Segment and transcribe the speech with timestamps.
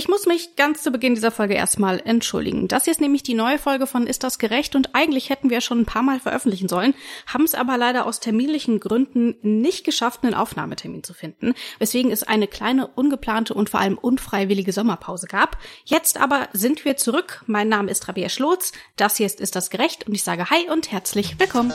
[0.00, 2.68] Ich muss mich ganz zu Beginn dieser Folge erstmal entschuldigen.
[2.68, 4.74] Das hier ist nämlich die neue Folge von Ist das gerecht?
[4.74, 6.94] Und eigentlich hätten wir schon ein paar Mal veröffentlichen sollen,
[7.26, 12.22] haben es aber leider aus terminlichen Gründen nicht geschafft, einen Aufnahmetermin zu finden, weswegen es
[12.22, 15.58] eine kleine, ungeplante und vor allem unfreiwillige Sommerpause gab.
[15.84, 17.44] Jetzt aber sind wir zurück.
[17.46, 18.72] Mein Name ist Rabia Schlotz.
[18.96, 20.06] Das hier ist Ist das gerecht?
[20.06, 21.74] Und ich sage Hi und herzlich willkommen.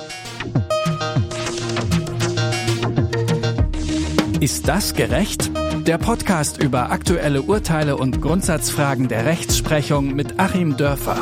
[4.39, 5.51] Ist das gerecht?
[5.86, 11.21] Der Podcast über aktuelle Urteile und Grundsatzfragen der Rechtsprechung mit Achim Dörfer.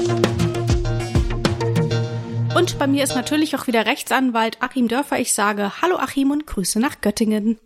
[2.55, 5.19] Und bei mir ist natürlich auch wieder Rechtsanwalt Achim Dörfer.
[5.19, 7.59] Ich sage Hallo Achim und Grüße nach Göttingen.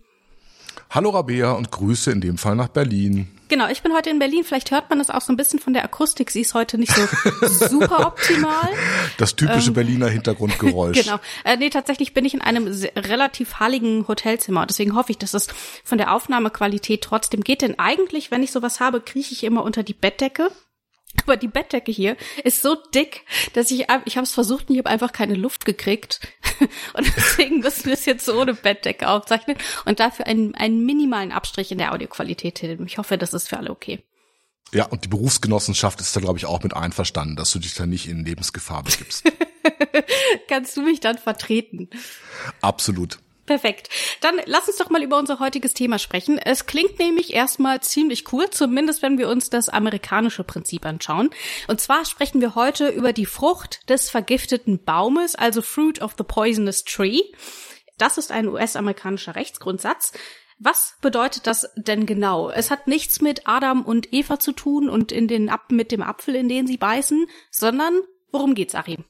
[0.89, 3.27] Hallo Rabea und Grüße in dem Fall nach Berlin.
[3.49, 4.43] Genau, ich bin heute in Berlin.
[4.43, 6.31] Vielleicht hört man es auch so ein bisschen von der Akustik.
[6.31, 8.69] Sie ist heute nicht so super optimal.
[9.17, 10.97] Das typische ähm, Berliner Hintergrundgeräusch.
[11.03, 11.19] genau.
[11.43, 14.65] Äh, nee, tatsächlich bin ich in einem relativ halligen Hotelzimmer.
[14.65, 15.47] Deswegen hoffe ich, dass es
[15.83, 17.61] von der Aufnahmequalität trotzdem geht.
[17.61, 20.51] Denn eigentlich, wenn ich sowas habe, krieche ich immer unter die Bettdecke.
[21.23, 23.23] Aber die Bettdecke hier ist so dick,
[23.53, 26.19] dass ich, ich habe es versucht und ich habe einfach keine Luft gekriegt.
[26.93, 31.31] Und deswegen müssen wir es jetzt so ohne Bettdecke aufzeichnen und dafür einen, einen minimalen
[31.31, 32.83] Abstrich in der Audioqualität hin.
[32.87, 34.03] Ich hoffe, das ist für alle okay.
[34.73, 37.85] Ja, und die Berufsgenossenschaft ist da, glaube ich, auch mit einverstanden, dass du dich da
[37.85, 39.31] nicht in Lebensgefahr begibst.
[40.47, 41.89] Kannst du mich dann vertreten?
[42.61, 43.19] Absolut.
[43.47, 43.89] Perfekt.
[44.19, 46.37] Dann lass uns doch mal über unser heutiges Thema sprechen.
[46.37, 51.29] Es klingt nämlich erstmal ziemlich cool, zumindest wenn wir uns das amerikanische Prinzip anschauen.
[51.69, 56.25] Und zwar sprechen wir heute über die Frucht des vergifteten Baumes, also Fruit of the
[56.25, 57.21] Poisonous Tree.
[57.97, 60.11] Das ist ein US-amerikanischer Rechtsgrundsatz.
[60.59, 62.49] Was bedeutet das denn genau?
[62.49, 66.35] Es hat nichts mit Adam und Eva zu tun und in den mit dem Apfel,
[66.35, 67.93] in den sie beißen, sondern
[68.29, 69.05] worum geht's, Achim?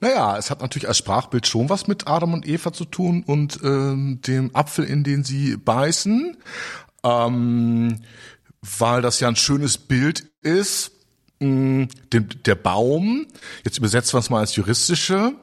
[0.00, 3.60] Naja, es hat natürlich als Sprachbild schon was mit Adam und Eva zu tun und
[3.62, 6.36] ähm, dem Apfel, in den sie beißen,
[7.04, 8.00] ähm,
[8.62, 10.92] weil das ja ein schönes Bild ist.
[11.42, 13.26] Dem, der Baum,
[13.64, 15.34] jetzt übersetzen wir es mal als juristische,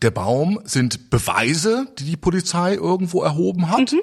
[0.00, 3.92] der Baum sind Beweise, die die Polizei irgendwo erhoben hat.
[3.92, 4.00] Mhm.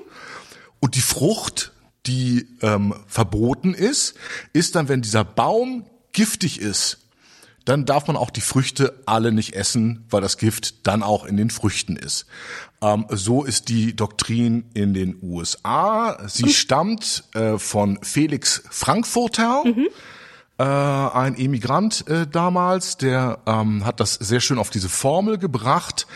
[0.79, 1.73] Und die Frucht,
[2.05, 4.15] die ähm, verboten ist,
[4.53, 7.04] ist dann, wenn dieser Baum giftig ist,
[7.65, 11.35] dann darf man auch die Früchte alle nicht essen, weil das Gift dann auch in
[11.35, 12.27] den Früchten ist.
[12.81, 16.17] Ähm, so ist die Doktrin in den USA.
[16.27, 16.49] Sie mhm.
[16.49, 19.63] stammt äh, von Felix Frankfurter.
[19.65, 19.87] Mhm.
[20.57, 26.07] Äh, ein Emigrant äh, damals, der ähm, hat das sehr schön auf diese Formel gebracht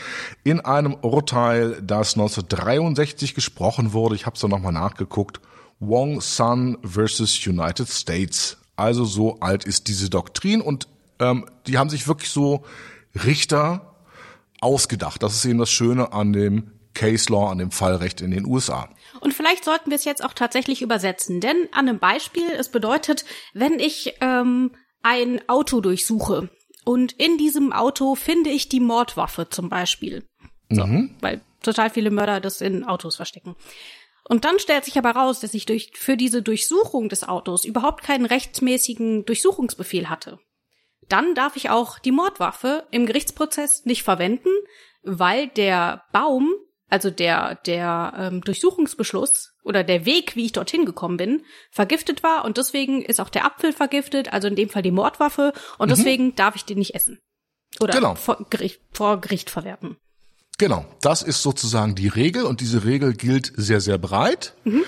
[0.45, 4.15] in einem Urteil, das 1963 gesprochen wurde.
[4.15, 5.41] Ich habe es dann nochmal nachgeguckt.
[5.81, 8.57] Wong Sun versus United States.
[8.77, 10.87] Also so alt ist diese Doktrin und
[11.19, 12.63] ähm, die haben sich wirklich so
[13.23, 13.95] Richter
[14.61, 15.23] ausgedacht.
[15.23, 18.89] Das ist eben das Schöne an dem Case Law, an dem Fallrecht in den USA.
[19.21, 23.25] Und vielleicht sollten wir es jetzt auch tatsächlich übersetzen, denn an einem Beispiel, es bedeutet,
[23.53, 24.71] wenn ich ähm,
[25.01, 26.49] ein Auto durchsuche
[26.85, 30.25] und in diesem Auto finde ich die Mordwaffe zum Beispiel,
[30.69, 31.15] so, mhm.
[31.21, 33.55] weil total viele Mörder das in Autos verstecken.
[34.27, 38.03] Und dann stellt sich aber raus, dass ich durch, für diese Durchsuchung des Autos überhaupt
[38.03, 40.39] keinen rechtsmäßigen Durchsuchungsbefehl hatte
[41.07, 44.49] dann darf ich auch die Mordwaffe im Gerichtsprozess nicht verwenden,
[45.03, 46.53] weil der Baum,
[46.89, 52.45] also der, der ähm, Durchsuchungsbeschluss oder der Weg, wie ich dorthin gekommen bin, vergiftet war
[52.45, 55.95] und deswegen ist auch der Apfel vergiftet, also in dem Fall die Mordwaffe und mhm.
[55.95, 57.19] deswegen darf ich den nicht essen.
[57.79, 58.15] Oder genau.
[58.15, 59.97] vor, Gericht, vor Gericht verwerten.
[60.57, 64.55] Genau, das ist sozusagen die Regel und diese Regel gilt sehr, sehr breit.
[64.65, 64.83] Mhm.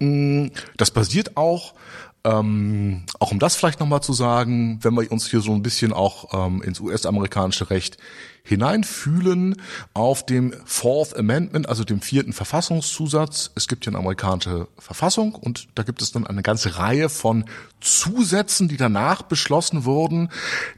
[0.00, 1.74] Mm, das basiert auch
[2.24, 5.92] ähm, auch um das vielleicht nochmal zu sagen, wenn wir uns hier so ein bisschen
[5.92, 7.98] auch ähm, ins US-amerikanische Recht
[8.42, 9.56] hineinfühlen
[9.94, 13.50] auf dem Fourth Amendment, also dem vierten Verfassungszusatz.
[13.54, 17.44] Es gibt ja eine amerikanische Verfassung und da gibt es dann eine ganze Reihe von
[17.84, 20.30] Zusätzen, die danach beschlossen wurden.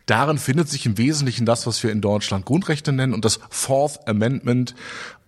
[0.07, 4.07] Darin findet sich im Wesentlichen das, was wir in Deutschland Grundrechte nennen und das Fourth
[4.09, 4.75] Amendment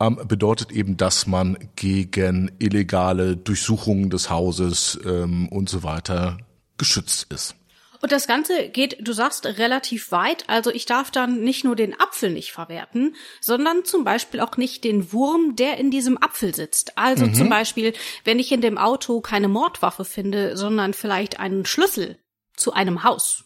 [0.00, 6.38] ähm, bedeutet eben, dass man gegen illegale Durchsuchungen des Hauses ähm, und so weiter
[6.76, 7.54] geschützt ist.
[8.00, 10.44] Und das Ganze geht, du sagst, relativ weit.
[10.48, 14.84] Also ich darf dann nicht nur den Apfel nicht verwerten, sondern zum Beispiel auch nicht
[14.84, 16.96] den Wurm, der in diesem Apfel sitzt.
[16.96, 17.34] Also mhm.
[17.34, 17.92] zum Beispiel,
[18.24, 22.18] wenn ich in dem Auto keine Mordwaffe finde, sondern vielleicht einen Schlüssel
[22.54, 23.44] zu einem Haus.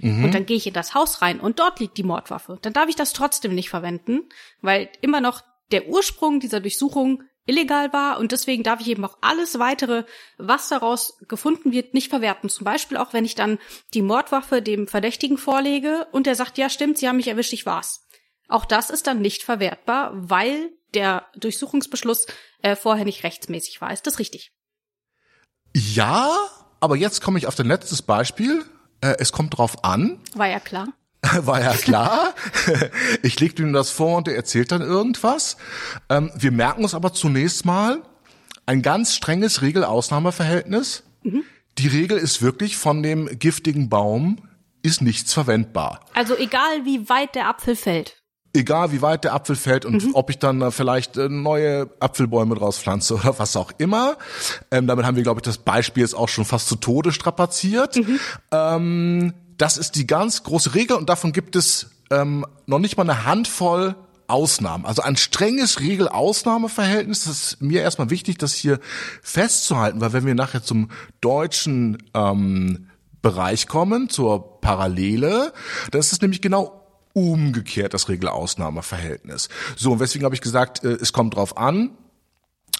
[0.00, 0.24] Mhm.
[0.24, 2.58] Und dann gehe ich in das Haus rein und dort liegt die Mordwaffe.
[2.62, 4.28] Dann darf ich das trotzdem nicht verwenden,
[4.60, 5.42] weil immer noch
[5.72, 10.04] der Ursprung dieser Durchsuchung illegal war und deswegen darf ich eben auch alles weitere,
[10.38, 12.48] was daraus gefunden wird, nicht verwerten.
[12.48, 13.58] Zum Beispiel auch, wenn ich dann
[13.92, 17.66] die Mordwaffe dem Verdächtigen vorlege und der sagt, ja stimmt, Sie haben mich erwischt, ich
[17.66, 18.06] war's.
[18.48, 22.26] Auch das ist dann nicht verwertbar, weil der Durchsuchungsbeschluss
[22.62, 23.92] äh, vorher nicht rechtsmäßig war.
[23.92, 24.52] Ist das richtig?
[25.74, 26.30] Ja,
[26.80, 28.64] aber jetzt komme ich auf dein letztes Beispiel.
[29.00, 30.20] Äh, es kommt drauf an.
[30.34, 30.88] War ja klar.
[31.46, 32.34] War ja klar.
[33.22, 35.56] Ich leg ihm das vor und er erzählt dann irgendwas.
[36.08, 38.02] Ähm, wir merken uns aber zunächst mal
[38.66, 41.04] ein ganz strenges Regel-Ausnahmeverhältnis.
[41.22, 41.44] Mhm.
[41.78, 44.38] Die Regel ist wirklich von dem giftigen Baum
[44.82, 46.00] ist nichts verwendbar.
[46.12, 48.20] Also egal wie weit der Apfel fällt.
[48.52, 50.14] Egal wie weit der Apfel fällt und mhm.
[50.14, 54.16] ob ich dann vielleicht äh, neue Apfelbäume draus pflanze oder was auch immer.
[54.70, 57.96] Ähm, damit haben wir, glaube ich, das Beispiel jetzt auch schon fast zu Tode strapaziert.
[57.96, 58.20] Mhm.
[58.52, 63.04] Ähm, das ist die ganz große Regel und davon gibt es ähm, noch nicht mal
[63.04, 63.96] eine Handvoll
[64.26, 64.86] Ausnahmen.
[64.86, 67.24] Also ein strenges Regel-Ausnahme-Verhältnis.
[67.24, 68.80] Das ist mir erstmal wichtig, das hier
[69.22, 70.90] festzuhalten, weil wenn wir nachher zum
[71.20, 72.88] deutschen ähm,
[73.20, 75.52] Bereich kommen, zur Parallele,
[75.90, 76.80] das ist nämlich genau
[77.12, 79.48] umgekehrt das Regel-Ausnahme-Verhältnis.
[79.76, 81.90] So, und weswegen habe ich gesagt, äh, es kommt drauf an,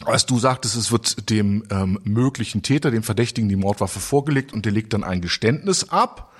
[0.05, 4.65] als du sagtest, es wird dem ähm, möglichen Täter, dem Verdächtigen, die Mordwaffe vorgelegt und
[4.65, 6.33] der legt dann ein Geständnis ab,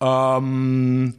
[0.00, 1.14] ähm,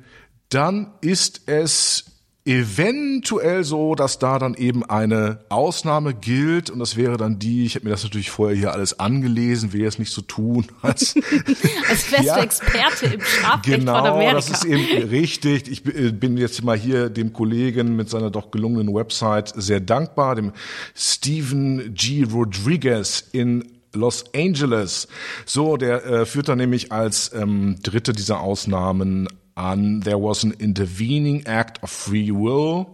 [0.50, 2.06] dann ist es
[2.46, 7.76] eventuell so, dass da dann eben eine Ausnahme gilt und das wäre dann die, ich
[7.76, 11.16] habe mir das natürlich vorher hier alles angelesen, will jetzt nicht so tun, als,
[11.90, 14.34] als wärst ja, Experte im Strafrecht genau, von Amerika.
[14.34, 15.72] das ist eben richtig.
[15.72, 20.52] Ich bin jetzt mal hier dem Kollegen mit seiner doch gelungenen Website sehr dankbar, dem
[20.94, 22.26] Stephen G.
[22.30, 25.08] Rodriguez in Los Angeles.
[25.46, 30.52] So, der äh, führt dann nämlich als ähm, dritte dieser Ausnahmen an, there was an
[30.52, 32.88] intervening act of free will.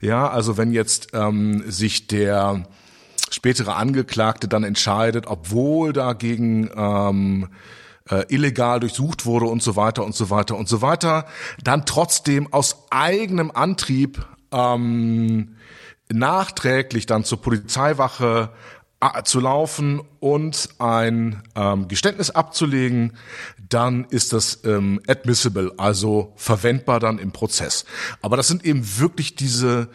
[0.00, 2.66] Ja, also wenn jetzt ähm, sich der
[3.30, 7.48] spätere Angeklagte dann entscheidet, obwohl dagegen ähm,
[8.10, 11.26] äh, illegal durchsucht wurde und so weiter und so weiter und so weiter,
[11.62, 15.56] dann trotzdem aus eigenem Antrieb ähm,
[16.10, 18.50] nachträglich dann zur Polizeiwache
[19.24, 23.16] zu laufen und ein ähm, Geständnis abzulegen,
[23.68, 27.84] dann ist das ähm, admissible, also verwendbar dann im Prozess.
[28.20, 29.88] Aber das sind eben wirklich diese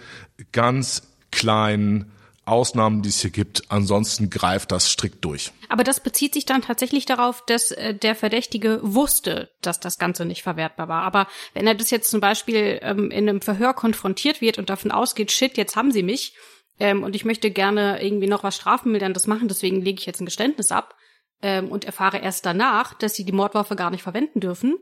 [0.52, 2.12] ganz kleinen
[2.48, 3.64] Ausnahmen, die es hier gibt.
[3.70, 5.52] Ansonsten greift das strikt durch.
[5.70, 10.26] Aber das bezieht sich dann tatsächlich darauf, dass äh, der Verdächtige wusste, dass das Ganze
[10.26, 11.04] nicht verwertbar war.
[11.04, 14.92] Aber wenn er das jetzt zum Beispiel ähm, in einem Verhör konfrontiert wird und davon
[14.92, 16.36] ausgeht, shit, jetzt haben sie mich,
[16.80, 20.26] ähm, und ich möchte gerne irgendwie noch was Strafmilderndes machen, deswegen lege ich jetzt ein
[20.26, 20.96] Geständnis ab
[21.42, 24.78] ähm, und erfahre erst danach, dass sie die Mordwaffe gar nicht verwenden dürfen.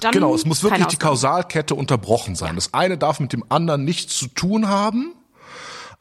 [0.00, 2.50] Dann genau, es muss wirklich die Kausalkette unterbrochen sein.
[2.50, 2.54] Ja.
[2.54, 5.14] Das eine darf mit dem anderen nichts zu tun haben.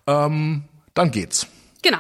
[0.08, 1.48] Ähm, dann geht's.
[1.82, 2.00] Genau.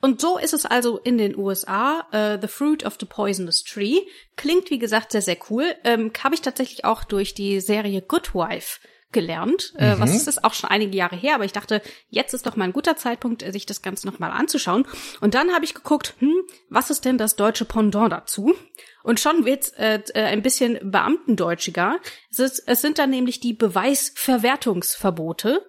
[0.00, 2.06] Und so ist es also in den USA.
[2.12, 4.00] Uh, the Fruit of the Poisonous Tree
[4.36, 5.74] klingt wie gesagt sehr sehr cool.
[5.84, 8.80] Ähm, Habe ich tatsächlich auch durch die Serie Good Wife
[9.12, 9.74] gelernt.
[9.78, 10.00] Äh, mhm.
[10.00, 12.64] Was ist das auch schon einige Jahre her, aber ich dachte, jetzt ist doch mal
[12.64, 14.86] ein guter Zeitpunkt, sich das Ganze nochmal anzuschauen.
[15.20, 18.54] Und dann habe ich geguckt, hm, was ist denn das deutsche Pendant dazu?
[19.02, 21.98] Und schon wird's äh, äh ein bisschen beamtendeutschiger.
[22.30, 25.67] Es, ist, es sind dann nämlich die Beweisverwertungsverbote.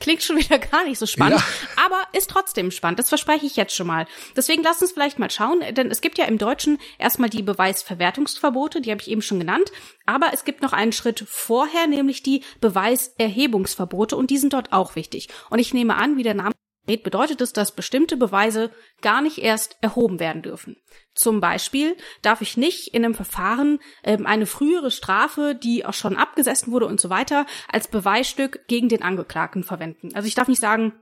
[0.00, 1.84] Klingt schon wieder gar nicht so spannend, ja.
[1.84, 2.98] aber ist trotzdem spannend.
[2.98, 4.06] Das verspreche ich jetzt schon mal.
[4.36, 8.80] Deswegen lass uns vielleicht mal schauen, denn es gibt ja im Deutschen erstmal die Beweisverwertungsverbote,
[8.80, 9.70] die habe ich eben schon genannt,
[10.06, 14.96] aber es gibt noch einen Schritt vorher, nämlich die Beweiserhebungsverbote und die sind dort auch
[14.96, 15.28] wichtig.
[15.50, 16.52] Und ich nehme an, wie der Name
[16.96, 18.70] bedeutet es, dass bestimmte Beweise
[19.02, 20.76] gar nicht erst erhoben werden dürfen.
[21.14, 26.16] Zum Beispiel darf ich nicht in einem Verfahren ähm, eine frühere Strafe, die auch schon
[26.16, 30.10] abgesessen wurde und so weiter, als Beweisstück gegen den Angeklagten verwenden.
[30.14, 30.92] Also ich darf nicht sagen,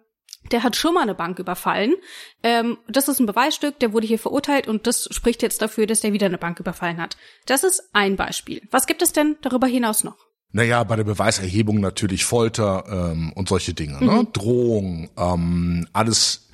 [0.52, 1.95] der hat schon mal eine Bank überfallen.
[2.43, 6.00] Ähm, das ist ein Beweisstück, der wurde hier verurteilt und das spricht jetzt dafür, dass
[6.00, 7.16] der wieder eine Bank überfallen hat.
[7.47, 8.62] Das ist ein Beispiel.
[8.71, 10.25] Was gibt es denn darüber hinaus noch?
[10.57, 14.01] Naja, bei der Beweiserhebung natürlich Folter ähm, und solche Dinge, ne?
[14.01, 14.07] mhm.
[14.07, 14.27] ne?
[14.33, 16.49] Drohung, ähm, alles.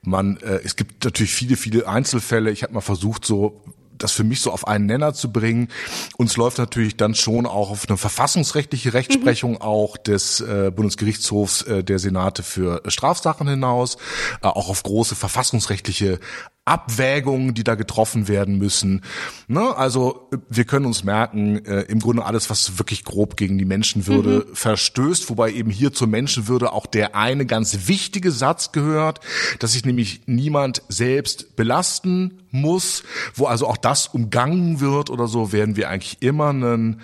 [0.00, 2.50] Man, äh, es gibt natürlich viele, viele Einzelfälle.
[2.50, 3.60] Ich habe mal versucht, so
[3.98, 5.68] das für mich so auf einen Nenner zu bringen.
[6.16, 9.60] Uns läuft natürlich dann schon auch auf eine verfassungsrechtliche Rechtsprechung mhm.
[9.60, 13.96] auch des äh, Bundesgerichtshofs äh, der Senate für Strafsachen hinaus,
[14.42, 16.20] äh, auch auf große verfassungsrechtliche
[16.64, 19.02] Abwägungen, die da getroffen werden müssen.
[19.48, 19.76] Ne?
[19.76, 24.46] Also wir können uns merken, äh, im Grunde alles, was wirklich grob gegen die Menschenwürde
[24.48, 24.54] mhm.
[24.54, 29.20] verstößt, wobei eben hier zur Menschenwürde auch der eine ganz wichtige Satz gehört,
[29.58, 33.02] dass sich nämlich niemand selbst belasten muss,
[33.34, 37.00] wo also auch das umgangen wird oder so, werden wir eigentlich immer einen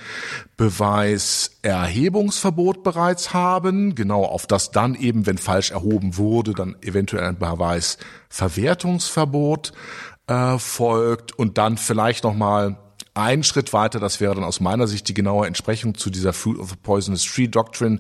[0.57, 7.39] Beweiserhebungsverbot bereits haben, genau auf das dann eben, wenn falsch erhoben wurde, dann eventuell ein
[7.39, 9.73] Beweisverwertungsverbot
[10.27, 11.39] äh, folgt.
[11.39, 12.77] Und dann vielleicht noch mal
[13.15, 16.59] ein Schritt weiter, das wäre dann aus meiner Sicht die genaue Entsprechung zu dieser Fruit
[16.59, 17.99] of the Poisonous Tree Doctrine,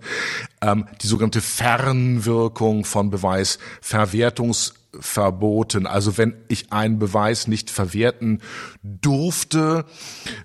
[0.62, 5.87] ähm, die sogenannte Fernwirkung von Beweisverwertungs verboten.
[5.87, 8.40] Also wenn ich einen Beweis nicht verwerten
[8.83, 9.85] durfte,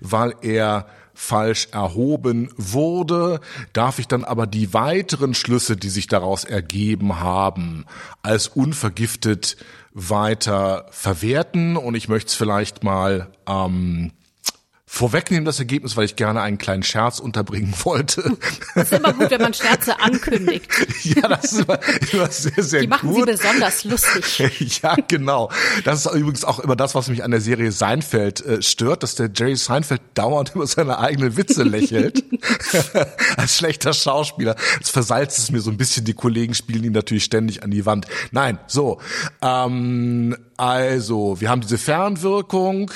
[0.00, 3.40] weil er falsch erhoben wurde,
[3.72, 7.86] darf ich dann aber die weiteren Schlüsse, die sich daraus ergeben haben,
[8.22, 9.56] als unvergiftet
[9.92, 11.76] weiter verwerten.
[11.76, 14.10] Und ich möchte es vielleicht mal ähm,
[14.94, 18.36] vorwegnehmen, das Ergebnis, weil ich gerne einen kleinen Scherz unterbringen wollte.
[18.74, 20.68] Das ist immer gut, wenn man Scherze ankündigt.
[21.02, 21.80] ja, das ist immer,
[22.12, 23.26] immer sehr, sehr Die machen gut.
[23.26, 24.80] sie besonders lustig.
[24.82, 25.50] ja, genau.
[25.84, 29.16] Das ist übrigens auch immer das, was mich an der Serie Seinfeld äh, stört, dass
[29.16, 32.24] der Jerry Seinfeld dauernd über seine eigenen Witze lächelt.
[33.36, 34.54] Als schlechter Schauspieler.
[34.78, 36.04] Das versalzt es mir so ein bisschen.
[36.04, 38.06] Die Kollegen spielen ihn natürlich ständig an die Wand.
[38.30, 39.00] Nein, so.
[39.42, 42.92] Ähm, also, wir haben diese Fernwirkung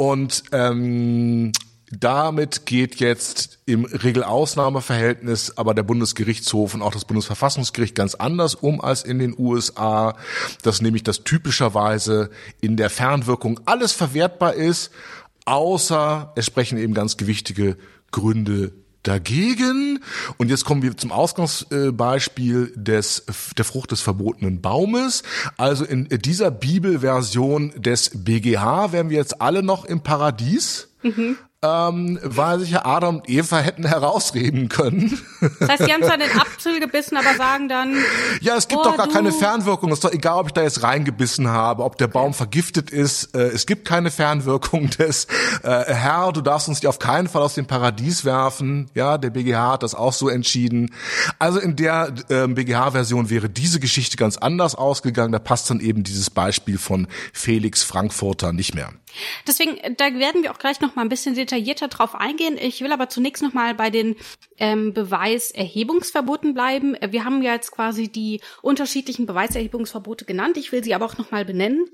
[0.00, 1.52] und ähm,
[1.90, 8.80] damit geht jetzt im Regelausnahmeverhältnis aber der Bundesgerichtshof und auch das Bundesverfassungsgericht ganz anders um
[8.80, 10.16] als in den USA,
[10.62, 12.30] dass nämlich das typischerweise
[12.62, 14.90] in der Fernwirkung alles verwertbar ist,
[15.44, 17.76] außer es sprechen eben ganz gewichtige
[18.10, 20.00] Gründe dagegen.
[20.36, 23.24] Und jetzt kommen wir zum Ausgangsbeispiel des,
[23.56, 25.22] der Frucht des verbotenen Baumes.
[25.56, 30.88] Also in dieser Bibelversion des BGH wären wir jetzt alle noch im Paradies.
[31.02, 35.20] Mhm ähm, weil sich ja Adam und Eva hätten herausreden können.
[35.58, 37.96] Das heißt, die haben zwar den Apfel gebissen, aber sagen dann.
[38.40, 39.12] Ja, es gibt oh, doch gar du.
[39.12, 39.90] keine Fernwirkung.
[39.90, 43.34] Es ist doch egal, ob ich da jetzt reingebissen habe, ob der Baum vergiftet ist.
[43.34, 45.26] Äh, es gibt keine Fernwirkung des
[45.62, 48.90] äh, Herr, du darfst uns die auf keinen Fall aus dem Paradies werfen.
[48.94, 50.94] Ja, der BGH hat das auch so entschieden.
[51.38, 55.32] Also in der äh, BGH-Version wäre diese Geschichte ganz anders ausgegangen.
[55.32, 58.92] Da passt dann eben dieses Beispiel von Felix Frankfurter nicht mehr.
[59.46, 62.56] Deswegen, da werden wir auch gleich noch mal ein bisschen detaillierter drauf eingehen.
[62.58, 64.16] Ich will aber zunächst noch mal bei den
[64.58, 66.96] ähm, Beweiserhebungsverboten bleiben.
[67.08, 70.56] Wir haben ja jetzt quasi die unterschiedlichen Beweiserhebungsverbote genannt.
[70.56, 71.86] Ich will sie aber auch noch mal benennen.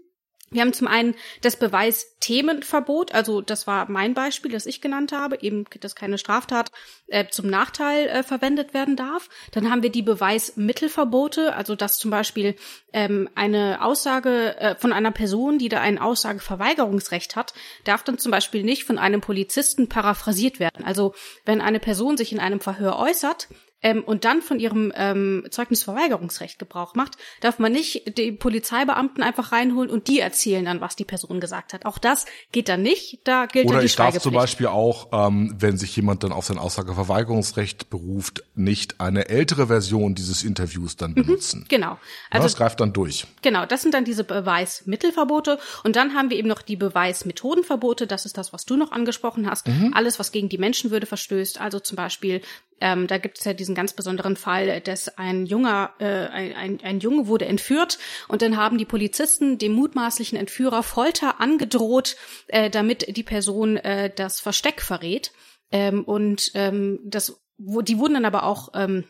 [0.56, 5.38] Wir haben zum einen das Beweisthemenverbot, also das war mein Beispiel, das ich genannt habe,
[5.42, 6.72] eben, dass keine Straftat
[7.08, 9.28] äh, zum Nachteil äh, verwendet werden darf.
[9.52, 12.56] Dann haben wir die Beweismittelverbote, also dass zum Beispiel
[12.94, 17.52] ähm, eine Aussage äh, von einer Person, die da ein Aussageverweigerungsrecht hat,
[17.84, 20.86] darf dann zum Beispiel nicht von einem Polizisten paraphrasiert werden.
[20.86, 23.48] Also wenn eine Person sich in einem Verhör äußert,
[23.82, 29.52] ähm, und dann von ihrem ähm, Zeugnisverweigerungsrecht Gebrauch macht, darf man nicht die Polizeibeamten einfach
[29.52, 31.84] reinholen und die erzählen dann, was die Person gesagt hat.
[31.84, 33.20] Auch das geht dann nicht.
[33.24, 36.32] Da gilt Oder dann die ich darf zum Beispiel auch, ähm, wenn sich jemand dann
[36.32, 41.66] auf sein Aussageverweigerungsrecht beruft, nicht eine ältere Version dieses Interviews dann benutzen.
[41.68, 41.98] Genau.
[42.30, 43.26] Also, das greift dann durch.
[43.42, 45.58] Genau, das sind dann diese Beweismittelverbote.
[45.84, 48.06] Und dann haben wir eben noch die Beweismethodenverbote.
[48.06, 49.66] Das ist das, was du noch angesprochen hast.
[49.92, 51.60] Alles, was gegen die Menschenwürde verstößt.
[51.60, 52.40] Also zum Beispiel,
[52.80, 57.00] ähm, da gibt es ja diesen ganz besonderen Fall, dass ein junger, äh, ein, ein,
[57.00, 62.16] Junge wurde entführt und dann haben die Polizisten dem mutmaßlichen Entführer Folter angedroht,
[62.48, 65.32] äh, damit die Person äh, das Versteck verrät.
[65.72, 69.04] Ähm, und ähm, das, wo, die wurden dann aber auch ähm,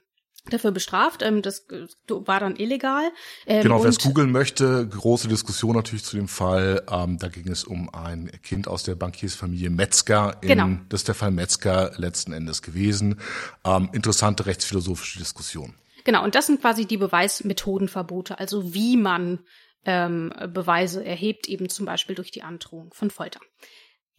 [0.50, 1.22] dafür bestraft.
[1.22, 3.04] Ähm, das äh, war dann illegal.
[3.46, 6.82] Ähm, Genau, wer es googeln möchte, große Diskussion natürlich zu dem Fall.
[6.90, 10.38] Ähm, da ging es um ein Kind aus der Bankiersfamilie Metzger.
[10.42, 10.68] In, Genau.
[10.88, 13.20] Das ist der Fall Metzger letzten Endes gewesen.
[13.64, 15.74] Ähm, interessante rechtsphilosophische Diskussion.
[16.04, 19.40] Genau, und das sind quasi die Beweismethodenverbote, also wie man
[19.84, 23.40] ähm, Beweise erhebt, eben zum Beispiel durch die Androhung von Folter.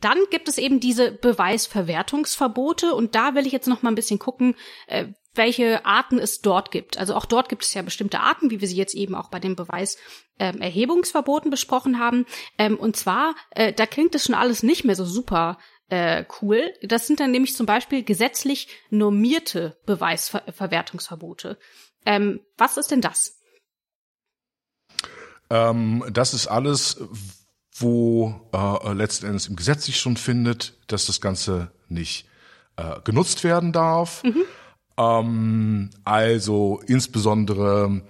[0.01, 4.19] Dann gibt es eben diese Beweisverwertungsverbote und da will ich jetzt noch mal ein bisschen
[4.19, 4.55] gucken,
[4.88, 5.07] äh,
[5.38, 6.98] welche Arten es dort gibt.
[6.98, 9.39] Also auch dort gibt es ja bestimmte Arten, wie wir sie jetzt eben auch bei
[9.39, 12.25] den Beweiserhebungsverboten besprochen haben.
[12.58, 15.58] Ähm, und zwar, äh, da klingt das schon alles nicht mehr so super
[15.89, 16.74] äh, cool.
[16.82, 21.58] Das sind dann nämlich zum Beispiel gesetzlich normierte Beweisverwertungsverbote.
[22.06, 23.39] Ähm, was ist denn das?
[25.50, 27.01] Ähm, das ist alles,
[27.74, 32.27] wo äh, letzten Endes im Gesetz sich schon findet, dass das Ganze nicht
[32.75, 34.24] äh, genutzt werden darf.
[34.98, 38.01] Ähm, also insbesondere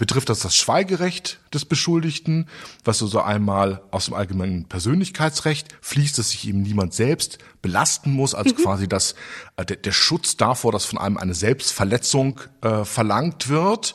[0.00, 2.48] betrifft das das Schweigerecht des Beschuldigten,
[2.84, 8.34] was also einmal aus dem allgemeinen Persönlichkeitsrecht fließt, dass sich eben niemand selbst belasten muss,
[8.34, 9.14] also quasi das,
[9.56, 13.94] äh, der, der Schutz davor, dass von einem eine Selbstverletzung äh, verlangt wird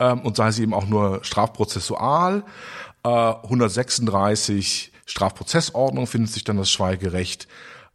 [0.00, 2.42] ähm, und sei sie eben auch nur strafprozessual.
[3.04, 7.46] Äh, 136 Strafprozessordnung findet sich dann das Schweigerecht.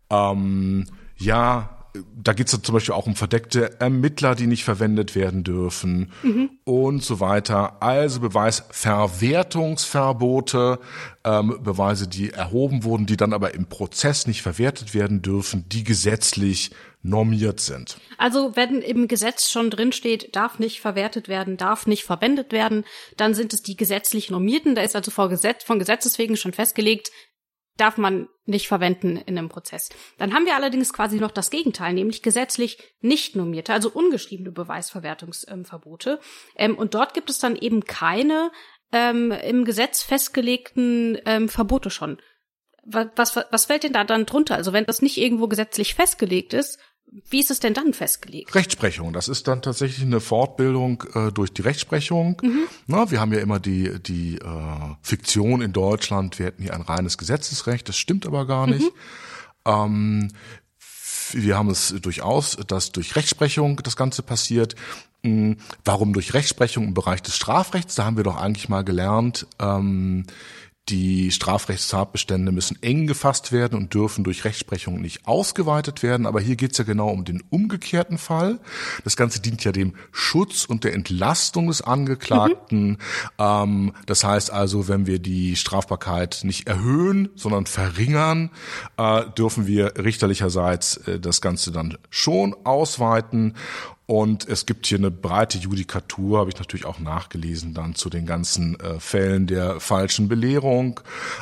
[0.10, 0.86] Ähm,
[1.18, 6.12] ja, da geht es zum Beispiel auch um verdeckte Ermittler, die nicht verwendet werden dürfen
[6.22, 6.52] mhm.
[6.64, 7.82] und so weiter.
[7.82, 10.78] Also Beweisverwertungsverbote,
[11.24, 15.84] ähm, Beweise, die erhoben wurden, die dann aber im Prozess nicht verwertet werden dürfen, die
[15.84, 16.70] gesetzlich
[17.02, 17.98] normiert sind.
[18.18, 22.84] Also wenn im Gesetz schon drin steht, darf nicht verwertet werden, darf nicht verwendet werden,
[23.16, 24.76] dann sind es die gesetzlich normierten.
[24.76, 27.12] Da ist also vor Gesetz, von Gesetzes wegen schon festgelegt,
[27.80, 29.90] darf man nicht verwenden in einem Prozess.
[30.18, 36.20] Dann haben wir allerdings quasi noch das Gegenteil, nämlich gesetzlich nicht normierte, also ungeschriebene Beweisverwertungsverbote.
[36.56, 38.52] Ähm, und dort gibt es dann eben keine
[38.92, 42.18] ähm, im Gesetz festgelegten ähm, Verbote schon.
[42.84, 44.56] Was, was, was fällt denn da dann drunter?
[44.56, 46.80] Also wenn das nicht irgendwo gesetzlich festgelegt ist,
[47.30, 48.54] wie ist es denn dann festgelegt?
[48.54, 52.38] Rechtsprechung, das ist dann tatsächlich eine Fortbildung äh, durch die Rechtsprechung.
[52.42, 52.68] Mhm.
[52.88, 56.82] Na, wir haben ja immer die, die äh, Fiktion in Deutschland, wir hätten hier ein
[56.82, 58.84] reines Gesetzesrecht, das stimmt aber gar nicht.
[58.84, 58.90] Mhm.
[59.66, 60.28] Ähm,
[61.32, 64.76] wir haben es durchaus, dass durch Rechtsprechung das Ganze passiert.
[65.24, 67.96] Hm, warum durch Rechtsprechung im Bereich des Strafrechts?
[67.96, 70.26] Da haben wir doch eigentlich mal gelernt, ähm,
[70.90, 76.26] die Strafrechtstatbestände müssen eng gefasst werden und dürfen durch Rechtsprechung nicht ausgeweitet werden.
[76.26, 78.60] Aber hier geht es ja genau um den umgekehrten Fall.
[79.04, 82.90] Das Ganze dient ja dem Schutz und der Entlastung des Angeklagten.
[82.90, 82.98] Mhm.
[83.38, 88.50] Ähm, das heißt also, wenn wir die Strafbarkeit nicht erhöhen, sondern verringern,
[88.98, 93.56] äh, dürfen wir richterlicherseits äh, das Ganze dann schon ausweiten.
[94.10, 98.26] Und es gibt hier eine breite Judikatur, habe ich natürlich auch nachgelesen, dann zu den
[98.26, 101.00] ganzen äh, Fällen der falschen Belehrung,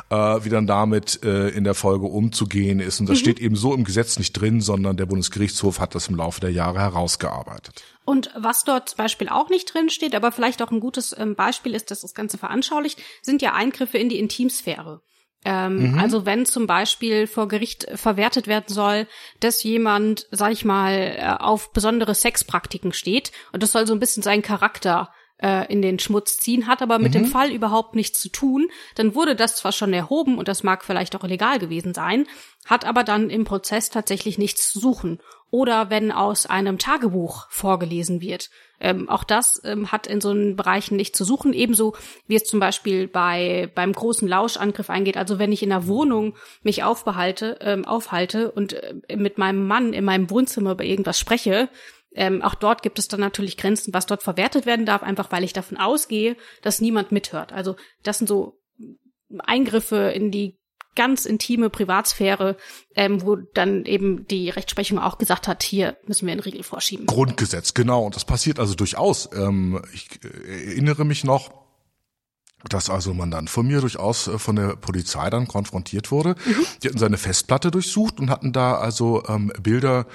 [0.10, 3.00] äh, wie dann damit äh, in der Folge umzugehen ist.
[3.00, 3.22] Und das mhm.
[3.22, 6.52] steht eben so im Gesetz nicht drin, sondern der Bundesgerichtshof hat das im Laufe der
[6.52, 7.86] Jahre herausgearbeitet.
[8.04, 11.36] Und was dort zum Beispiel auch nicht drin steht, aber vielleicht auch ein gutes ähm,
[11.36, 15.00] Beispiel ist, dass das Ganze veranschaulicht, sind ja Eingriffe in die Intimsphäre.
[15.46, 16.00] Ähm, mhm.
[16.00, 19.08] Also wenn zum Beispiel vor Gericht verwertet werden soll,
[19.40, 24.00] dass jemand, sag ich mal, äh, auf besondere Sexpraktiken steht und das soll so ein
[24.00, 25.10] bisschen seinen Charakter
[25.42, 27.20] äh, in den Schmutz ziehen, hat aber mit mhm.
[27.20, 30.84] dem Fall überhaupt nichts zu tun, dann wurde das zwar schon erhoben und das mag
[30.84, 32.28] vielleicht auch illegal gewesen sein,
[32.66, 35.20] hat aber dann im Prozess tatsächlich nichts zu suchen.
[35.50, 38.50] Oder wenn aus einem Tagebuch vorgelesen wird.
[38.80, 41.96] Ähm, auch das ähm, hat in so einen Bereichen nichts zu suchen, ebenso
[42.28, 45.18] wie es zum Beispiel bei beim großen Lauschangriff eingeht.
[45.18, 49.94] Also wenn ich in der Wohnung mich aufbehalte, ähm, aufhalte und äh, mit meinem Mann
[49.94, 51.70] in meinem Wohnzimmer über irgendwas spreche,
[52.14, 55.44] ähm, auch dort gibt es dann natürlich Grenzen, was dort verwertet werden darf, einfach weil
[55.44, 57.54] ich davon ausgehe, dass niemand mithört.
[57.54, 58.60] Also das sind so
[59.40, 60.58] Eingriffe in die
[60.98, 62.58] ganz intime Privatsphäre,
[62.96, 67.06] ähm, wo dann eben die Rechtsprechung auch gesagt hat, hier müssen wir einen Riegel vorschieben.
[67.06, 68.04] Grundgesetz, genau.
[68.04, 69.30] Und das passiert also durchaus.
[69.34, 71.52] Ähm, ich äh, erinnere mich noch,
[72.68, 76.36] dass also man dann von mir durchaus äh, von der Polizei dann konfrontiert wurde.
[76.46, 76.66] Mhm.
[76.82, 80.08] Die hatten seine Festplatte durchsucht und hatten da also ähm, Bilder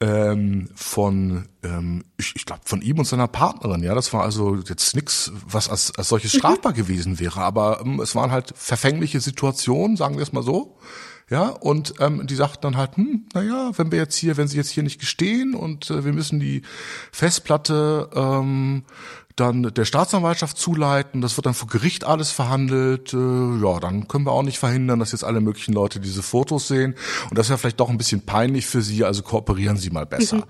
[0.00, 3.82] ähm, von, ähm, ich, ich glaube, von ihm und seiner Partnerin.
[3.82, 6.38] Ja, das war also jetzt nix, was als, als solches mhm.
[6.38, 7.40] strafbar gewesen wäre.
[7.40, 10.78] Aber ähm, es waren halt verfängliche Situationen, sagen wir es mal so.
[11.30, 14.56] Ja, und ähm, die sagten dann halt, hm, naja, wenn wir jetzt hier, wenn sie
[14.56, 16.62] jetzt hier nicht gestehen und äh, wir müssen die
[17.12, 18.84] Festplatte ähm,
[19.40, 24.24] dann der Staatsanwaltschaft zuleiten, das wird dann vor Gericht alles verhandelt, äh, ja, dann können
[24.24, 26.94] wir auch nicht verhindern, dass jetzt alle möglichen Leute diese Fotos sehen
[27.30, 30.36] und das wäre vielleicht doch ein bisschen peinlich für sie, also kooperieren sie mal besser.
[30.36, 30.44] Mhm.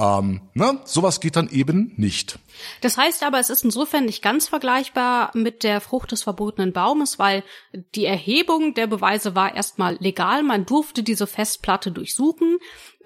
[0.00, 0.80] Ähm, ne?
[0.84, 2.38] Sowas geht dann eben nicht.
[2.80, 7.18] Das heißt aber, es ist insofern nicht ganz vergleichbar mit der Frucht des verbotenen Baumes,
[7.18, 7.44] weil
[7.94, 10.42] die Erhebung der Beweise war erstmal legal.
[10.42, 12.58] Man durfte diese Festplatte durchsuchen.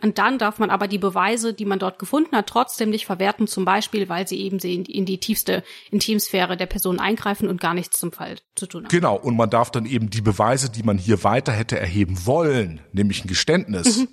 [0.03, 3.47] Und dann darf man aber die Beweise, die man dort gefunden hat, trotzdem nicht verwerten,
[3.47, 7.61] zum Beispiel, weil sie eben in die, in die tiefste Intimsphäre der Person eingreifen und
[7.61, 8.91] gar nichts zum Fall zu tun haben.
[8.91, 12.81] Genau, und man darf dann eben die Beweise, die man hier weiter hätte erheben wollen,
[12.93, 14.09] nämlich ein Geständnis, mhm.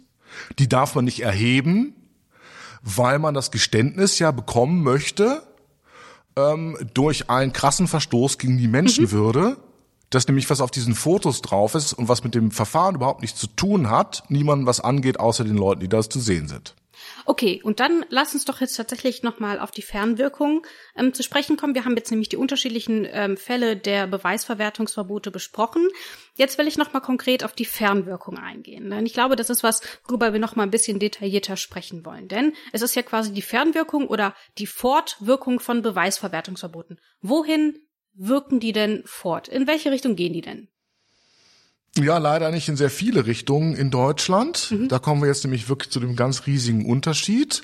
[0.59, 2.00] die darf man nicht erheben,
[2.81, 5.43] weil man das Geständnis ja bekommen möchte
[6.35, 9.41] ähm, durch einen krassen Verstoß gegen die Menschenwürde.
[9.41, 9.70] Mhm
[10.11, 13.39] dass nämlich was auf diesen Fotos drauf ist und was mit dem Verfahren überhaupt nichts
[13.39, 16.75] zu tun hat, niemandem was angeht, außer den Leuten, die da zu sehen sind.
[17.25, 21.57] Okay, und dann lass uns doch jetzt tatsächlich nochmal auf die Fernwirkung ähm, zu sprechen
[21.57, 21.75] kommen.
[21.75, 25.87] Wir haben jetzt nämlich die unterschiedlichen ähm, Fälle der Beweisverwertungsverbote besprochen.
[26.35, 28.89] Jetzt will ich nochmal konkret auf die Fernwirkung eingehen.
[28.89, 32.27] Denn ich glaube, das ist was, worüber wir nochmal ein bisschen detaillierter sprechen wollen.
[32.27, 36.99] Denn es ist ja quasi die Fernwirkung oder die Fortwirkung von Beweisverwertungsverboten.
[37.21, 37.79] Wohin
[38.13, 39.47] wirken die denn fort?
[39.47, 40.67] In welche Richtung gehen die denn?
[41.97, 44.71] Ja, leider nicht in sehr viele Richtungen in Deutschland.
[44.71, 44.87] Mhm.
[44.87, 47.63] Da kommen wir jetzt nämlich wirklich zu dem ganz riesigen Unterschied.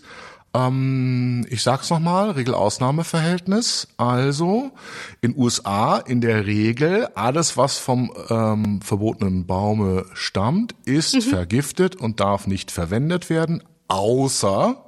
[0.53, 3.87] Ähm, ich sag's nochmal, Regel-Ausnahme-Verhältnis.
[3.95, 4.71] Also
[5.21, 11.21] in USA in der Regel alles, was vom ähm, verbotenen Baume stammt, ist mhm.
[11.21, 14.86] vergiftet und darf nicht verwendet werden, außer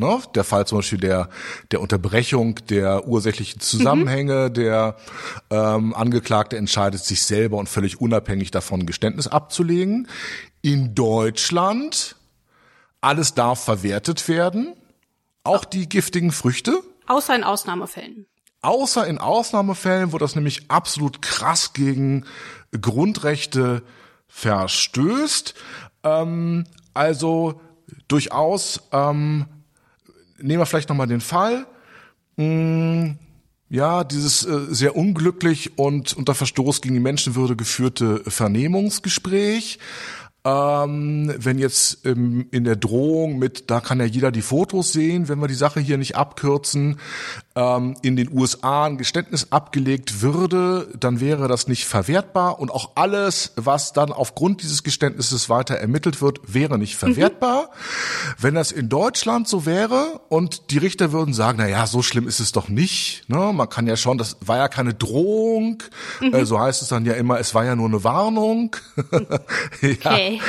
[0.00, 0.18] Ne?
[0.34, 1.28] Der Fall zum Beispiel der,
[1.70, 4.54] der Unterbrechung der ursächlichen Zusammenhänge, mhm.
[4.54, 4.96] der
[5.50, 10.08] ähm, Angeklagte entscheidet sich selber und völlig unabhängig davon Geständnis abzulegen.
[10.62, 12.16] In Deutschland
[13.00, 14.74] alles darf verwertet werden,
[15.44, 16.82] auch die giftigen Früchte.
[17.06, 18.26] Außer in Ausnahmefällen.
[18.62, 22.26] Außer in Ausnahmefällen, wo das nämlich absolut krass gegen
[22.78, 23.82] Grundrechte
[24.28, 25.54] verstößt.
[26.04, 27.60] Ähm, also
[28.08, 29.46] durchaus ähm,
[30.42, 31.66] nehmen wir vielleicht nochmal den Fall.
[32.36, 33.18] Hm,
[33.68, 39.78] ja, dieses äh, sehr unglücklich und unter Verstoß gegen die Menschenwürde geführte Vernehmungsgespräch
[40.44, 45.28] ähm, wenn jetzt ähm, in der Drohung mit, da kann ja jeder die Fotos sehen,
[45.28, 46.98] wenn wir die Sache hier nicht abkürzen,
[47.56, 52.92] ähm, in den USA ein Geständnis abgelegt würde, dann wäre das nicht verwertbar und auch
[52.94, 57.14] alles, was dann aufgrund dieses Geständnisses weiter ermittelt wird, wäre nicht mhm.
[57.14, 57.62] verwertbar.
[57.62, 58.34] Mhm.
[58.38, 62.28] Wenn das in Deutschland so wäre und die Richter würden sagen, na ja, so schlimm
[62.28, 63.52] ist es doch nicht, ne?
[63.52, 65.82] man kann ja schon, das war ja keine Drohung,
[66.20, 66.34] mhm.
[66.34, 68.76] äh, so heißt es dann ja immer, es war ja nur eine Warnung.
[69.82, 69.90] ja.
[70.12, 70.40] Okay.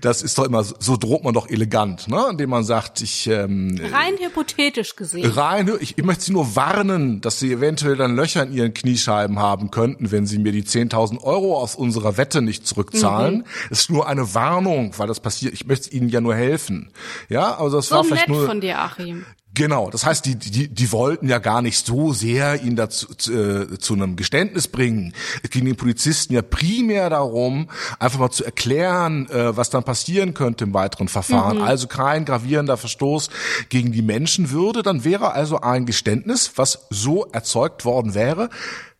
[0.00, 2.26] Das ist doch immer, so droht man doch elegant, ne?
[2.30, 5.30] Indem man sagt, ich ähm, rein hypothetisch gesehen.
[5.30, 9.38] Rein, ich, ich möchte Sie nur warnen, dass Sie eventuell dann Löcher in Ihren Kniescheiben
[9.38, 13.38] haben könnten, wenn Sie mir die 10.000 Euro aus unserer Wette nicht zurückzahlen.
[13.38, 13.44] Mhm.
[13.70, 15.54] ist nur eine Warnung, weil das passiert.
[15.54, 16.90] Ich möchte Ihnen ja nur helfen.
[17.28, 19.24] Ja, also das so war vielleicht nett nur von dir, Achim.
[19.54, 23.32] Genau, das heißt, die, die, die wollten ja gar nicht so sehr ihn dazu zu,
[23.32, 25.14] äh, zu einem Geständnis bringen.
[25.42, 30.34] Es ging den Polizisten ja primär darum, einfach mal zu erklären, äh, was dann passieren
[30.34, 31.58] könnte im weiteren Verfahren.
[31.58, 31.64] Mhm.
[31.64, 33.30] Also kein gravierender Verstoß
[33.68, 34.82] gegen die Menschenwürde.
[34.82, 38.50] Dann wäre also ein Geständnis, was so erzeugt worden wäre,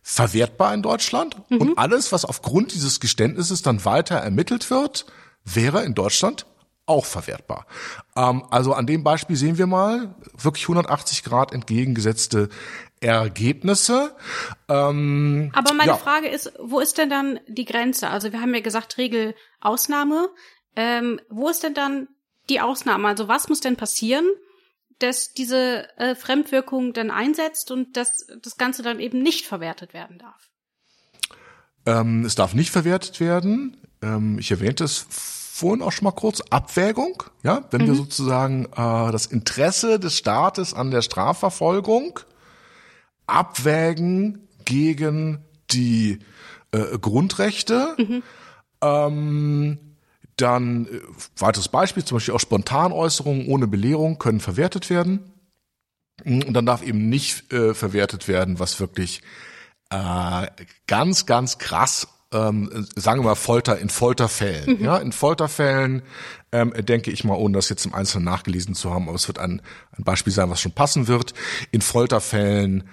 [0.01, 1.37] verwertbar in Deutschland.
[1.49, 1.57] Mhm.
[1.57, 5.05] Und alles, was aufgrund dieses Geständnisses dann weiter ermittelt wird,
[5.45, 6.45] wäre in Deutschland
[6.89, 7.65] auch verwertbar.
[8.15, 12.49] Ähm, also an dem Beispiel sehen wir mal wirklich 180 Grad entgegengesetzte
[12.99, 14.15] Ergebnisse.
[14.67, 15.97] Ähm, Aber meine ja.
[15.97, 18.09] Frage ist, wo ist denn dann die Grenze?
[18.09, 20.29] Also wir haben ja gesagt, Regel Ausnahme.
[20.75, 22.07] Ähm, wo ist denn dann
[22.49, 23.07] die Ausnahme?
[23.07, 24.25] Also was muss denn passieren,
[24.97, 30.17] dass diese äh, Fremdwirkung dann einsetzt und dass das Ganze dann eben nicht verwertet werden
[30.17, 30.49] darf?
[31.85, 33.77] Ähm, es darf nicht verwertet werden.
[34.01, 37.87] Ähm, ich erwähnte es vorhin auch schon mal kurz, Abwägung, ja, wenn mhm.
[37.87, 42.19] wir sozusagen äh, das Interesse des Staates an der Strafverfolgung
[43.27, 46.19] abwägen gegen die
[46.71, 48.23] äh, Grundrechte, mhm.
[48.81, 49.77] ähm,
[50.37, 51.01] dann äh,
[51.37, 55.33] weiteres Beispiel, zum Beispiel auch Spontanäußerungen ohne Belehrung können verwertet werden.
[56.25, 59.21] Und dann darf eben nicht äh, verwertet werden, was wirklich
[59.89, 60.47] äh,
[60.87, 64.77] ganz, ganz krass ähm, sagen wir mal Folter in Folterfällen.
[64.77, 64.85] Mhm.
[64.85, 66.03] Ja, in Folterfällen
[66.51, 69.39] ähm, denke ich mal, ohne das jetzt im Einzelnen nachgelesen zu haben, aber es wird
[69.39, 69.61] ein,
[69.97, 71.33] ein Beispiel sein, was schon passen wird.
[71.71, 72.83] In Folterfällen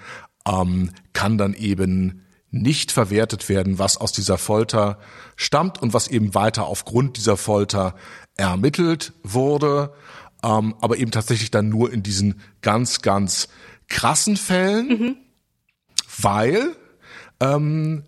[0.47, 4.99] ähm, kann dann eben nicht verwertet werden, was aus dieser Folter
[5.35, 7.95] stammt und was eben weiter aufgrund dieser Folter
[8.37, 9.93] ermittelt wurde,
[10.43, 13.49] ähm, aber eben tatsächlich dann nur in diesen ganz, ganz
[13.87, 15.17] krassen Fällen, mhm.
[16.19, 16.75] weil
[17.39, 18.03] ähm,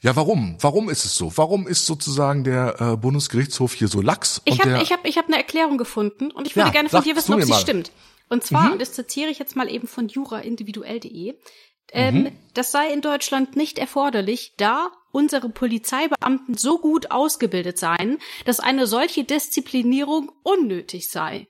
[0.00, 0.56] ja, warum?
[0.60, 1.32] Warum ist es so?
[1.36, 4.42] Warum ist sozusagen der äh, Bundesgerichtshof hier so lax?
[4.44, 7.02] Ich habe ich hab, ich hab eine Erklärung gefunden und ich würde ja, gerne von
[7.02, 7.60] dir wissen, ob sie mal.
[7.60, 7.90] stimmt.
[8.28, 8.72] Und zwar, mhm.
[8.72, 11.34] und das zitiere ich jetzt mal eben von juraindividuell.de,
[11.92, 12.32] ähm, mhm.
[12.54, 18.86] das sei in Deutschland nicht erforderlich, da unsere Polizeibeamten so gut ausgebildet seien, dass eine
[18.86, 21.46] solche Disziplinierung unnötig sei.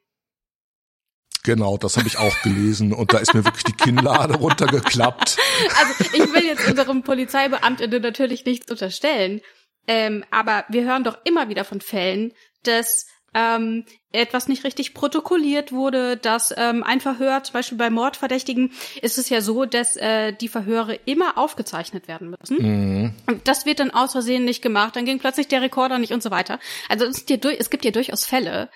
[1.47, 5.39] Genau, das habe ich auch gelesen und da ist mir wirklich die Kinnlade runtergeklappt.
[5.79, 9.41] Also ich will jetzt unserem Polizeibeamtinnen natürlich nichts unterstellen,
[9.87, 12.33] ähm, aber wir hören doch immer wieder von Fällen,
[12.65, 18.73] dass ähm, etwas nicht richtig protokolliert wurde, dass ähm, ein Verhör, zum Beispiel bei Mordverdächtigen,
[19.01, 22.57] ist es ja so, dass äh, die Verhöre immer aufgezeichnet werden müssen.
[22.57, 23.15] Mhm.
[23.29, 26.25] Und das wird dann aus Versehen nicht gemacht, dann ging plötzlich der Rekorder nicht und
[26.25, 26.59] so weiter.
[26.89, 28.69] Also es, es gibt ja durchaus Fälle,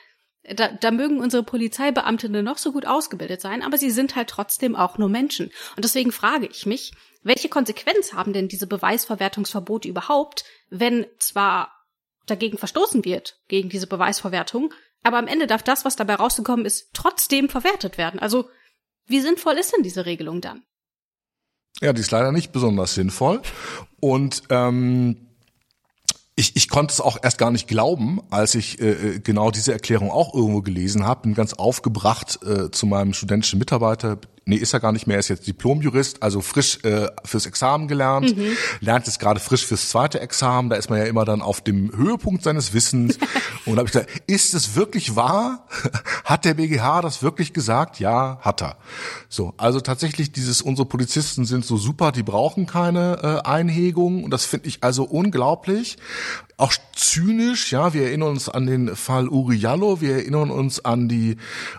[0.54, 4.76] da, da mögen unsere Polizeibeamtinnen noch so gut ausgebildet sein, aber sie sind halt trotzdem
[4.76, 5.50] auch nur Menschen.
[5.76, 11.72] Und deswegen frage ich mich, welche Konsequenz haben denn diese Beweisverwertungsverbote überhaupt, wenn zwar
[12.26, 16.90] dagegen verstoßen wird, gegen diese Beweisverwertung, aber am Ende darf das, was dabei rausgekommen ist,
[16.92, 18.20] trotzdem verwertet werden.
[18.20, 18.48] Also,
[19.06, 20.62] wie sinnvoll ist denn diese Regelung dann?
[21.80, 23.40] Ja, die ist leider nicht besonders sinnvoll.
[24.00, 25.29] Und ähm,
[26.40, 29.72] ich, ich konnte es auch erst gar nicht glauben, als ich äh, äh, genau diese
[29.72, 31.22] Erklärung auch irgendwo gelesen habe.
[31.22, 35.20] Bin ganz aufgebracht äh, zu meinem studentischen Mitarbeiter, nee, ist er gar nicht mehr, er
[35.20, 38.56] ist jetzt Diplomjurist, also frisch äh, fürs Examen gelernt, mhm.
[38.80, 41.96] lernt jetzt gerade frisch fürs zweite Examen, da ist man ja immer dann auf dem
[41.96, 43.18] Höhepunkt seines Wissens.
[43.66, 45.66] und da habe ich gesagt, ist es wirklich wahr?
[46.24, 48.00] hat der BGH das wirklich gesagt?
[48.00, 48.76] Ja, hat er.
[49.28, 54.30] So, also tatsächlich dieses, unsere Polizisten sind so super, die brauchen keine äh, Einhegung und
[54.30, 55.98] das finde ich also unglaublich
[56.60, 61.08] auch zynisch, ja, wir erinnern uns an den Fall Uri Jallo, wir erinnern uns an
[61.08, 61.36] die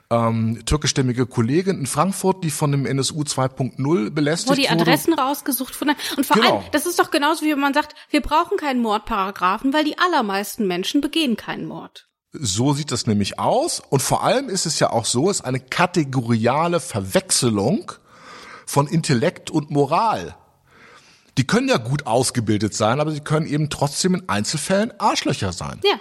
[0.09, 4.57] ähm, türkischstämmige Kollegin in Frankfurt, die von dem NSU 2.0 belästigt wurde.
[4.57, 5.21] Wo die Adressen wurde.
[5.21, 5.95] rausgesucht wurden.
[6.17, 6.57] Und vor genau.
[6.57, 9.97] allem, das ist doch genauso wie wenn man sagt, wir brauchen keinen Mordparagraphen, weil die
[9.97, 12.07] allermeisten Menschen begehen keinen Mord.
[12.33, 13.81] So sieht das nämlich aus.
[13.89, 17.91] Und vor allem ist es ja auch so, es ist eine kategoriale Verwechslung
[18.65, 20.35] von Intellekt und Moral
[21.37, 25.79] die können ja gut ausgebildet sein, aber sie können eben trotzdem in Einzelfällen Arschlöcher sein.
[25.83, 25.99] Ja.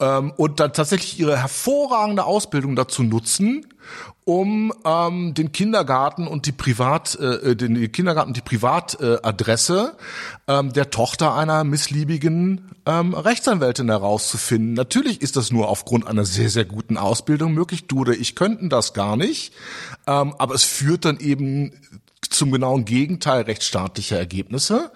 [0.00, 3.66] Ähm, und dann tatsächlich ihre hervorragende Ausbildung dazu nutzen,
[4.24, 9.96] um ähm, den Kindergarten und die Privat, äh, äh den Kindergarten und die Privatadresse
[10.48, 14.74] äh, ähm, der Tochter einer missliebigen ähm, Rechtsanwältin herauszufinden.
[14.74, 17.86] Natürlich ist das nur aufgrund einer sehr, sehr guten Ausbildung möglich.
[17.86, 19.52] Du oder ich könnten das gar nicht.
[20.06, 21.72] Ähm, aber es führt dann eben
[22.30, 24.92] zum genauen Gegenteil rechtsstaatlicher Ergebnisse.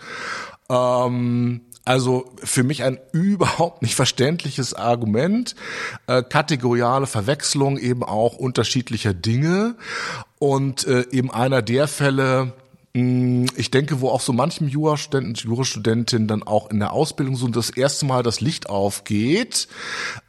[0.71, 5.55] Ähm, also für mich ein überhaupt nicht verständliches Argument,
[6.07, 9.77] äh, kategoriale Verwechslung eben auch unterschiedlicher Dinge
[10.39, 12.53] und äh, eben einer der Fälle,
[12.95, 17.71] ich denke, wo auch so manchem Jurastudenten, Jurastudentin dann auch in der Ausbildung so das
[17.71, 19.69] erste Mal das Licht aufgeht,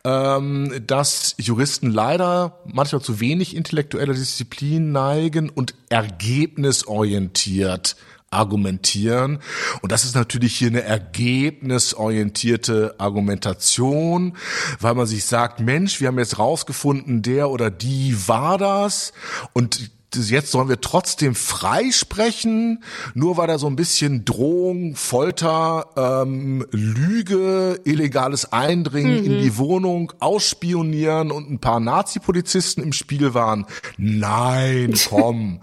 [0.04, 7.96] ähm, dass Juristen leider manchmal zu wenig intellektuelle Disziplin neigen und ergebnisorientiert
[8.32, 9.40] argumentieren.
[9.82, 14.38] Und das ist natürlich hier eine ergebnisorientierte Argumentation,
[14.80, 19.14] weil man sich sagt, Mensch, wir haben jetzt rausgefunden, der oder die war das
[19.54, 26.66] und jetzt sollen wir trotzdem freisprechen, nur weil da so ein bisschen Drohung, Folter, ähm,
[26.72, 29.26] Lüge, illegales Eindringen mhm.
[29.26, 33.66] in die Wohnung, Ausspionieren und ein paar Nazi-Polizisten im Spiel waren.
[33.98, 35.62] Nein, komm.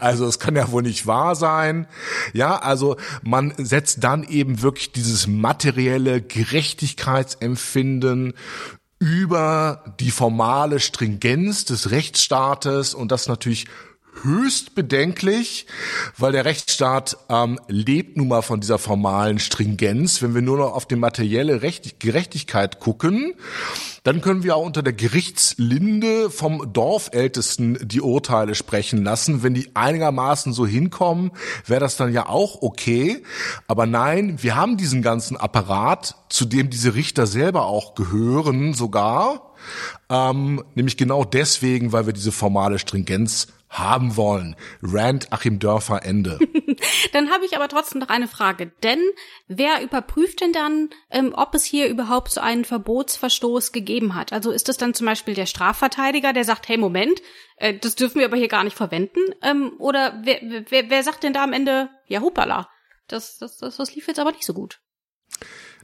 [0.00, 1.86] also es kann ja wohl nicht wahr sein.
[2.32, 8.34] Ja, also man setzt dann eben wirklich dieses materielle Gerechtigkeitsempfinden
[9.02, 13.66] über die formale Stringenz des Rechtsstaates und das natürlich
[14.22, 15.66] höchst bedenklich,
[16.18, 20.22] weil der Rechtsstaat ähm, lebt nun mal von dieser formalen Stringenz.
[20.22, 23.34] Wenn wir nur noch auf die materielle Recht Gerechtigkeit gucken,
[24.04, 29.42] dann können wir auch unter der Gerichtslinde vom Dorfältesten die Urteile sprechen lassen.
[29.42, 31.30] Wenn die einigermaßen so hinkommen,
[31.66, 33.22] wäre das dann ja auch okay.
[33.68, 39.52] Aber nein, wir haben diesen ganzen Apparat, zu dem diese Richter selber auch gehören sogar.
[40.10, 44.54] Ähm, nämlich genau deswegen, weil wir diese formale Stringenz haben wollen.
[44.82, 46.38] Rand Achim Dörfer Ende.
[47.12, 48.70] dann habe ich aber trotzdem noch eine Frage.
[48.82, 49.00] Denn
[49.48, 54.32] wer überprüft denn dann, ähm, ob es hier überhaupt so einen Verbotsverstoß gegeben hat?
[54.32, 57.20] Also ist das dann zum Beispiel der Strafverteidiger, der sagt, hey Moment,
[57.56, 59.20] äh, das dürfen wir aber hier gar nicht verwenden?
[59.42, 62.68] Ähm, oder wer, wer, wer sagt denn da am Ende, ja hupala,
[63.08, 64.80] das, das, das, das lief jetzt aber nicht so gut?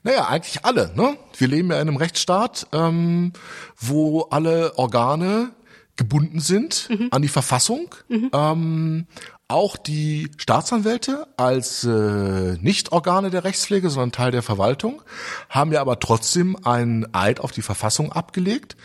[0.02, 0.92] Naja, eigentlich alle.
[0.94, 1.16] Ne?
[1.36, 3.32] Wir leben ja in einem Rechtsstaat, ähm,
[3.76, 5.54] wo alle Organe
[5.98, 7.08] gebunden sind mhm.
[7.10, 7.94] an die Verfassung.
[8.08, 8.30] Mhm.
[8.32, 9.06] Ähm,
[9.50, 15.00] auch die Staatsanwälte als äh, nicht Organe der Rechtspflege, sondern Teil der Verwaltung,
[15.48, 18.76] haben ja aber trotzdem einen Eid auf die Verfassung abgelegt.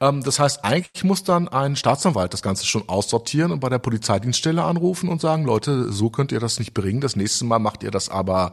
[0.00, 3.80] Ähm, das heißt, eigentlich muss dann ein Staatsanwalt das Ganze schon aussortieren und bei der
[3.80, 7.00] Polizeidienststelle anrufen und sagen, Leute, so könnt ihr das nicht bringen.
[7.00, 8.52] Das nächste Mal macht ihr das aber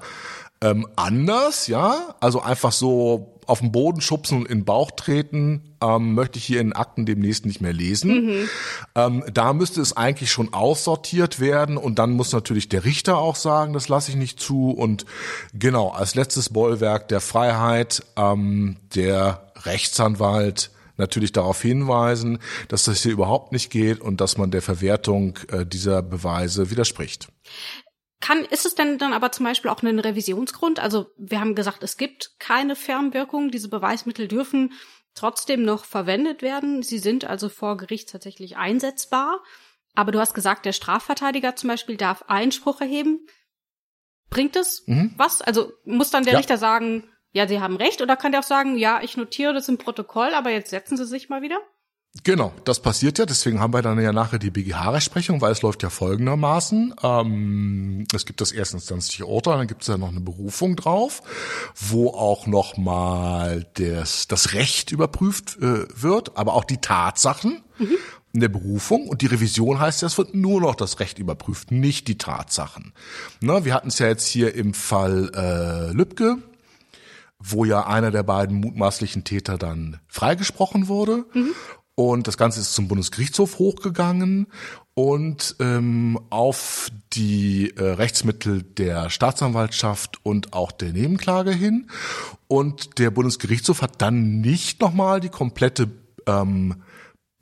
[0.61, 2.15] ähm, anders, ja.
[2.19, 6.45] Also einfach so auf den Boden schubsen und in den Bauch treten, ähm, möchte ich
[6.45, 8.25] hier in Akten demnächst nicht mehr lesen.
[8.25, 8.49] Mhm.
[8.93, 13.35] Ähm, da müsste es eigentlich schon aussortiert werden und dann muss natürlich der Richter auch
[13.35, 14.69] sagen, das lasse ich nicht zu.
[14.69, 15.05] Und
[15.53, 23.13] genau, als letztes Bollwerk der Freiheit ähm, der Rechtsanwalt natürlich darauf hinweisen, dass das hier
[23.13, 27.29] überhaupt nicht geht und dass man der Verwertung äh, dieser Beweise widerspricht.
[28.21, 30.79] Kann, ist es denn dann aber zum Beispiel auch ein Revisionsgrund?
[30.79, 33.49] Also wir haben gesagt, es gibt keine Fernwirkung.
[33.49, 34.73] Diese Beweismittel dürfen
[35.15, 36.83] trotzdem noch verwendet werden.
[36.83, 39.41] Sie sind also vor Gericht tatsächlich einsetzbar.
[39.95, 43.25] Aber du hast gesagt, der Strafverteidiger zum Beispiel darf Einspruch erheben.
[44.29, 45.13] Bringt es mhm.
[45.17, 45.41] was?
[45.41, 46.39] Also muss dann der ja.
[46.39, 49.69] Richter sagen, ja, Sie haben recht, oder kann der auch sagen, ja, ich notiere das
[49.69, 51.59] im Protokoll, aber jetzt setzen Sie sich mal wieder?
[52.23, 55.83] Genau, das passiert ja, deswegen haben wir dann ja nachher die BGH-Rechtsprechung, weil es läuft
[55.83, 56.95] ja folgendermaßen.
[57.03, 61.21] Ähm, es gibt das erstinstanzliche Urteil, dann gibt es ja noch eine Berufung drauf,
[61.75, 67.63] wo auch nochmal das, das Recht überprüft äh, wird, aber auch die Tatsachen.
[67.77, 67.97] Mhm
[68.31, 71.71] in der Berufung und die Revision heißt ja, es wird nur noch das Recht überprüft,
[71.71, 72.93] nicht die Tatsachen.
[73.41, 76.37] Ne, wir hatten es ja jetzt hier im Fall äh, Lübcke,
[77.39, 81.25] wo ja einer der beiden mutmaßlichen Täter dann freigesprochen wurde.
[81.33, 81.55] Mhm.
[81.99, 84.47] Und das Ganze ist zum Bundesgerichtshof hochgegangen
[84.93, 91.89] und ähm, auf die äh, Rechtsmittel der Staatsanwaltschaft und auch der Nebenklage hin.
[92.47, 95.89] Und der Bundesgerichtshof hat dann nicht nochmal die komplette
[96.25, 96.83] ähm,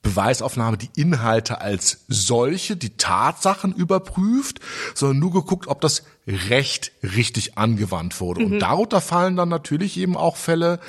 [0.02, 4.60] Beweisaufnahme die Inhalte als solche, die Tatsachen überprüft,
[4.96, 8.43] sondern nur geguckt, ob das Recht richtig angewandt wurde.
[8.43, 8.54] Mhm.
[8.54, 10.80] Und darunter fallen dann natürlich eben auch Fälle,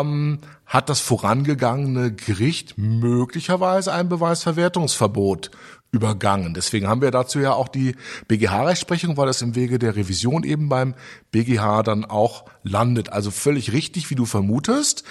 [0.00, 5.50] ähm, hat das vorangegangene Gericht möglicherweise ein Beweisverwertungsverbot
[5.92, 6.54] übergangen.
[6.54, 7.96] Deswegen haben wir dazu ja auch die
[8.28, 10.94] BGH-Rechtsprechung, weil das im Wege der Revision eben beim
[11.32, 13.12] BGH dann auch landet.
[13.12, 15.02] Also völlig richtig, wie du vermutest.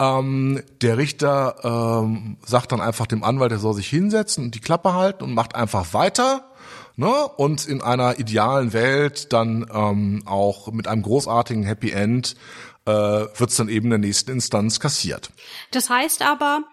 [0.00, 4.60] Ähm, der Richter ähm, sagt dann einfach dem Anwalt, er soll sich hinsetzen und die
[4.60, 6.50] Klappe halten und macht einfach weiter.
[6.96, 7.12] Ne?
[7.36, 12.36] Und in einer idealen Welt dann ähm, auch mit einem großartigen Happy End
[12.86, 15.30] äh, wird es dann eben in der nächsten Instanz kassiert.
[15.70, 16.64] Das heißt aber,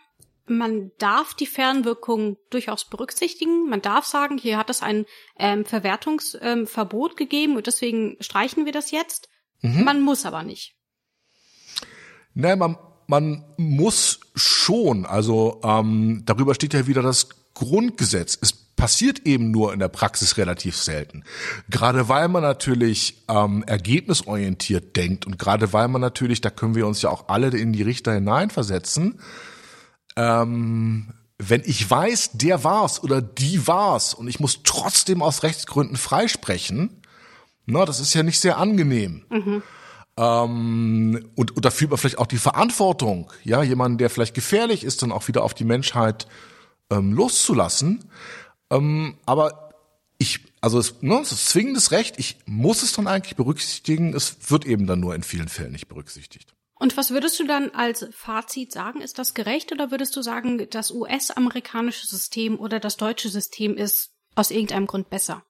[0.45, 3.69] man darf die Fernwirkung durchaus berücksichtigen.
[3.69, 5.06] Man darf sagen, hier hat es ein
[5.38, 9.30] ähm, Verwertungsverbot ähm, gegeben und deswegen streichen wir das jetzt.
[9.62, 9.84] Mhm.
[9.84, 10.76] Man muss aber nicht.
[12.34, 12.78] Nein, man,
[13.12, 15.06] man muss schon.
[15.06, 18.38] Also ähm, darüber steht ja wieder das Grundgesetz.
[18.39, 21.26] Es passiert eben nur in der Praxis relativ selten.
[21.69, 26.88] Gerade weil man natürlich ähm, ergebnisorientiert denkt und gerade weil man natürlich, da können wir
[26.88, 29.19] uns ja auch alle in die Richter hineinversetzen,
[30.15, 35.97] ähm, wenn ich weiß, der war's oder die war's und ich muss trotzdem aus Rechtsgründen
[35.97, 37.02] freisprechen,
[37.65, 39.26] na, das ist ja nicht sehr angenehm.
[39.30, 39.63] Mhm.
[40.17, 44.84] Ähm, und, und da fühlt man vielleicht auch die Verantwortung, ja, jemanden, der vielleicht gefährlich
[44.84, 46.28] ist, dann auch wieder auf die Menschheit
[46.89, 48.10] ähm, loszulassen.
[48.69, 49.71] Ähm, aber
[50.17, 54.52] ich, also es, ne, es ist zwingendes Recht, ich muss es dann eigentlich berücksichtigen, es
[54.52, 56.54] wird eben dann nur in vielen Fällen nicht berücksichtigt.
[56.76, 59.02] Und was würdest du dann als Fazit sagen?
[59.02, 64.13] Ist das gerecht oder würdest du sagen, das US-amerikanische System oder das deutsche System ist
[64.36, 65.43] aus irgendeinem Grund besser?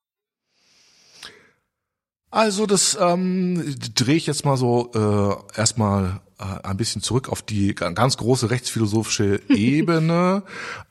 [2.32, 7.42] Also das ähm, drehe ich jetzt mal so äh, erstmal äh, ein bisschen zurück auf
[7.42, 10.44] die ganz große rechtsphilosophische Ebene.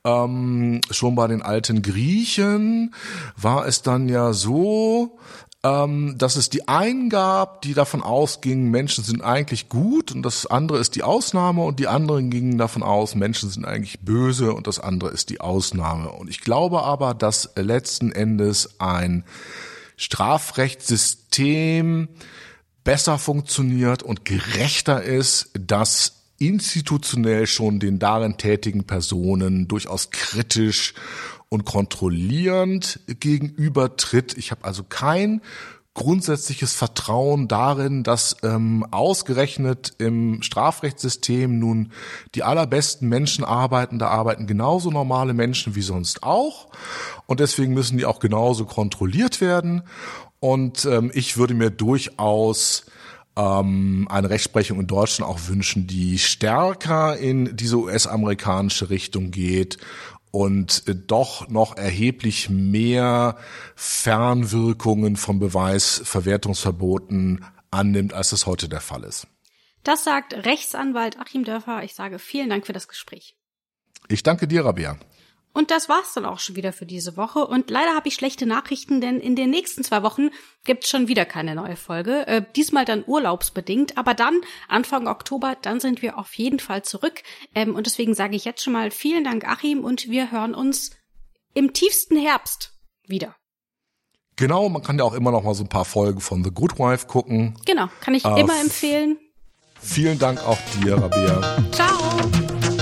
[0.05, 2.95] ähm, schon bei den alten Griechen
[3.37, 5.19] war es dann ja so,
[5.63, 10.47] ähm, dass es die einen gab, die davon ausgingen, Menschen sind eigentlich gut und das
[10.47, 14.67] andere ist die Ausnahme und die anderen gingen davon aus, Menschen sind eigentlich böse und
[14.67, 16.11] das andere ist die Ausnahme.
[16.11, 19.25] Und ich glaube aber, dass letzten Endes ein
[20.01, 22.09] Strafrechtssystem
[22.85, 30.95] besser funktioniert und gerechter ist, das institutionell schon den darin tätigen Personen durchaus kritisch
[31.51, 34.39] und kontrollierend gegenübertritt.
[34.39, 35.43] Ich habe also kein
[35.95, 41.93] grundsätzliches Vertrauen darin, dass ähm, ausgerechnet im Strafrechtssystem nun
[42.35, 43.99] die allerbesten Menschen arbeiten.
[43.99, 46.69] Da arbeiten genauso normale Menschen wie sonst auch.
[47.27, 49.83] Und deswegen müssen die auch genauso kontrolliert werden.
[50.39, 52.87] Und ähm, ich würde mir durchaus
[53.37, 59.79] ähm, eine Rechtsprechung in Deutschland auch wünschen, die stärker in diese US-amerikanische Richtung geht
[60.31, 63.37] und äh, doch noch erheblich mehr
[63.75, 69.27] Fernwirkungen von Beweisverwertungsverboten annimmt, als es heute der Fall ist.
[69.83, 71.83] Das sagt Rechtsanwalt Achim Dörfer.
[71.85, 73.37] Ich sage vielen Dank für das Gespräch.
[74.09, 74.99] Ich danke dir, Rabia.
[75.53, 77.47] Und das war's dann auch schon wieder für diese Woche.
[77.47, 80.31] Und leider habe ich schlechte Nachrichten, denn in den nächsten zwei Wochen
[80.65, 82.27] gibt's schon wieder keine neue Folge.
[82.27, 83.99] Äh, diesmal dann urlaubsbedingt.
[83.99, 87.23] Aber dann, Anfang Oktober, dann sind wir auf jeden Fall zurück.
[87.55, 90.93] Ähm, und deswegen sage ich jetzt schon mal vielen Dank, Achim, und wir hören uns
[91.53, 92.73] im tiefsten Herbst
[93.07, 93.35] wieder.
[94.37, 96.79] Genau, man kann ja auch immer noch mal so ein paar Folgen von The Good
[96.79, 97.59] Wife gucken.
[97.67, 99.19] Genau, kann ich äh, immer empfehlen.
[99.83, 101.59] Vielen Dank auch dir, Rabia.
[101.73, 101.99] Ciao.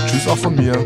[0.07, 0.85] Tschüss auch von mir.